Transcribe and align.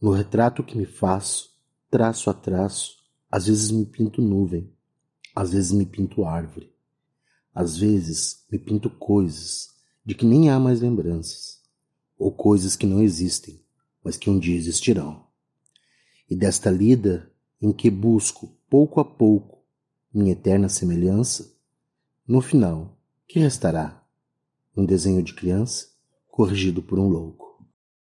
No 0.00 0.10
retrato 0.10 0.62
que 0.62 0.76
me 0.76 0.84
faço, 0.84 1.56
traço 1.90 2.28
a 2.28 2.34
traço, 2.34 2.98
às 3.30 3.46
vezes 3.46 3.70
me 3.70 3.86
pinto 3.86 4.20
nuvem, 4.20 4.70
às 5.34 5.52
vezes 5.52 5.72
me 5.72 5.86
pinto 5.86 6.26
árvore, 6.26 6.70
às 7.54 7.78
vezes 7.78 8.44
me 8.52 8.58
pinto 8.58 8.90
coisas 8.90 9.74
de 10.04 10.14
que 10.14 10.26
nem 10.26 10.50
há 10.50 10.60
mais 10.60 10.82
lembranças, 10.82 11.62
ou 12.18 12.30
coisas 12.30 12.76
que 12.76 12.84
não 12.84 13.02
existem, 13.02 13.58
mas 14.04 14.18
que 14.18 14.28
um 14.28 14.38
dia 14.38 14.56
existirão. 14.56 15.24
E 16.28 16.36
desta 16.36 16.70
lida 16.70 17.32
em 17.60 17.72
que 17.72 17.90
busco, 17.90 18.54
pouco 18.68 19.00
a 19.00 19.04
pouco, 19.04 19.64
minha 20.12 20.32
eterna 20.32 20.68
semelhança, 20.68 21.56
no 22.28 22.42
final, 22.42 22.98
que 23.26 23.38
restará? 23.38 24.04
Um 24.76 24.84
desenho 24.84 25.22
de 25.22 25.32
criança 25.32 25.88
corrigido 26.28 26.82
por 26.82 26.98
um 26.98 27.08
louco. 27.08 27.45